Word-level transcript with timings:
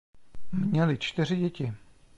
Měli 0.51 0.97
čtyři 0.97 1.35
děti. 1.37 1.73